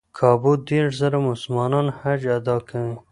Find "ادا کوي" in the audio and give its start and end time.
2.37-2.95